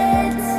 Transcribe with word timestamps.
forget, 0.00 0.49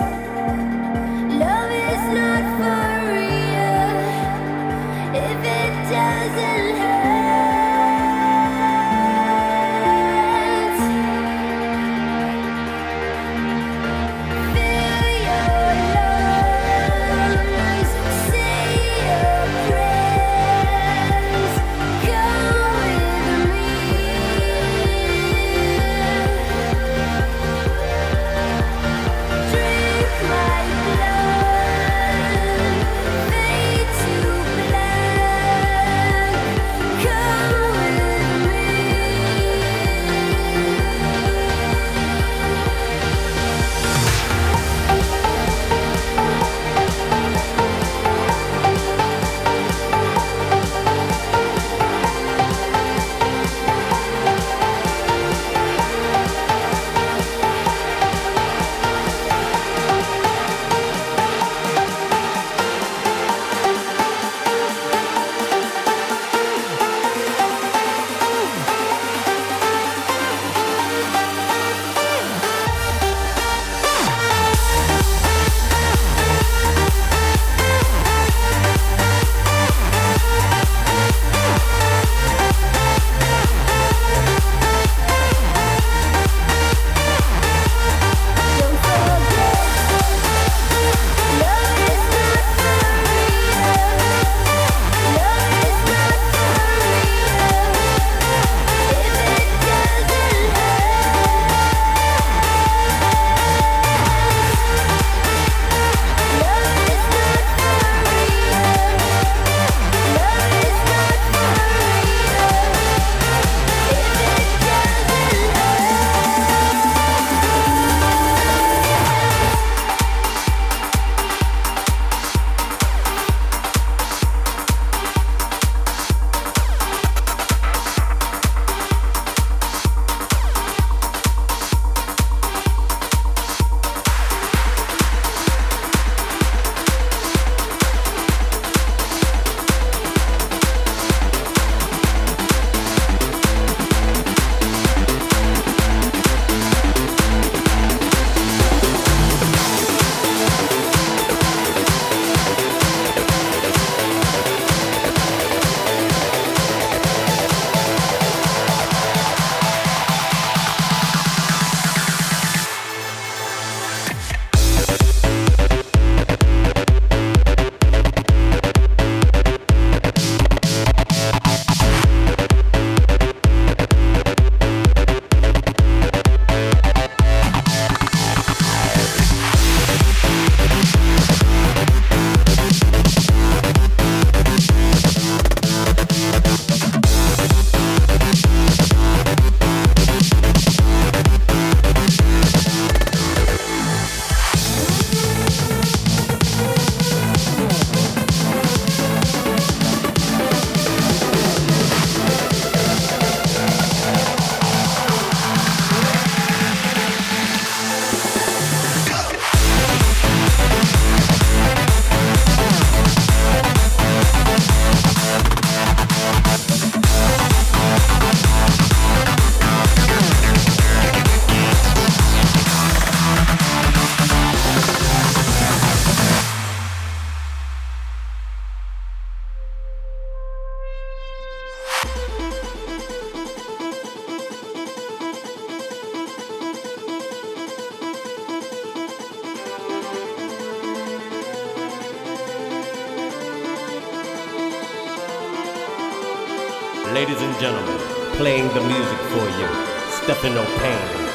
gentlemen, 247.62 247.96
playing 248.38 248.68
the 248.70 248.82
music 248.82 249.20
for 249.30 249.46
you, 249.60 249.68
Stefano 250.10 250.66
Payne, 250.80 251.28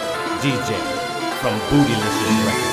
DJ 0.43 0.75
from 1.41 1.57
Bootylicious 1.71 2.47
Records. 2.47 2.66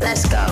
Let's 0.00 0.26
go. 0.28 0.51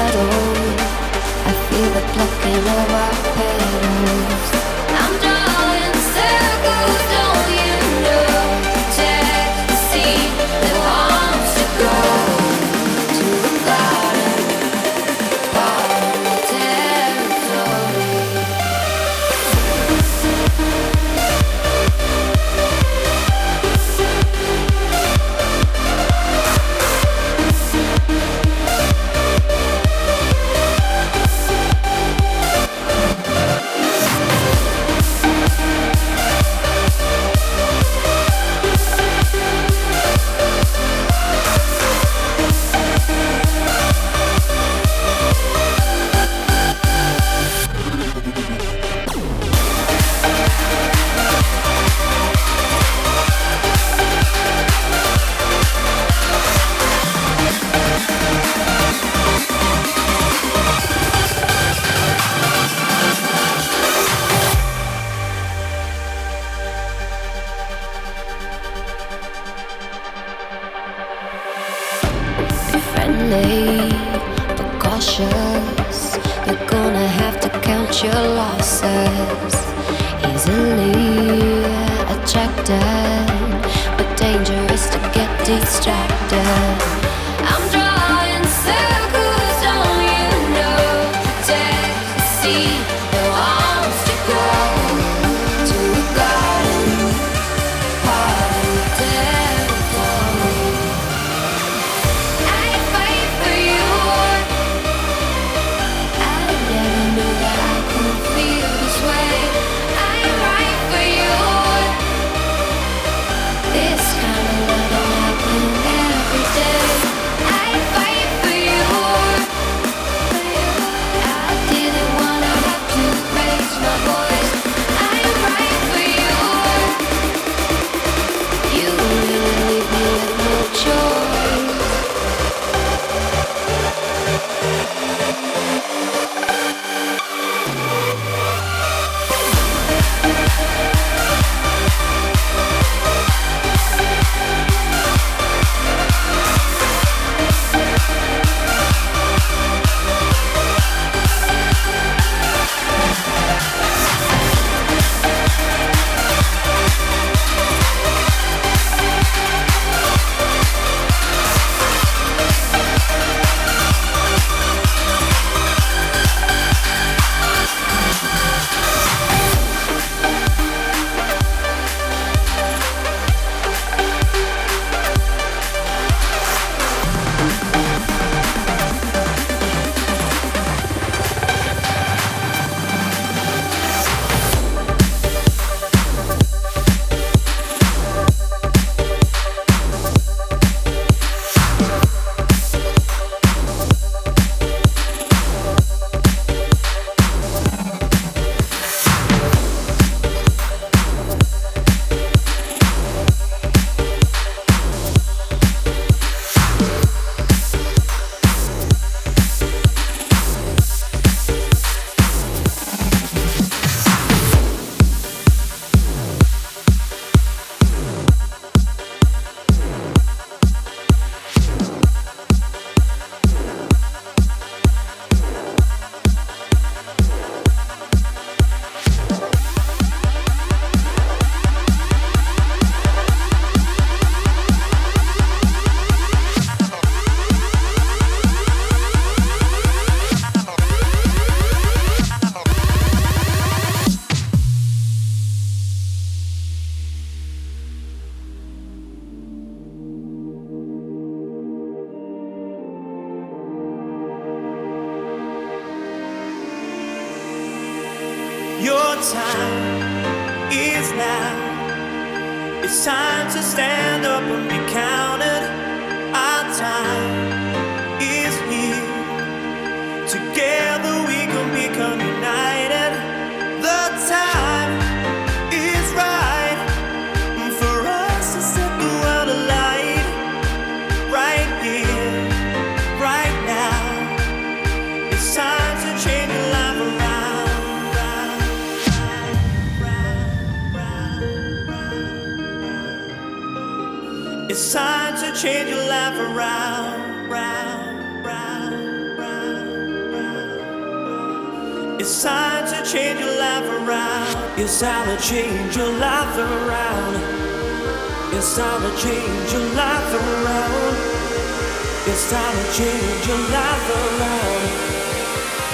I 0.00 1.52
feel 1.68 1.90
the 1.90 2.02
plucking 2.12 2.66
of 2.78 2.90
our 3.02 3.14
petals. 3.34 4.37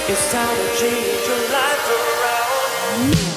It's 0.06 0.30
time 0.30 0.54
to 0.54 0.76
change 0.76 1.26
your 1.26 1.48
life 1.50 1.88
around. 1.88 3.33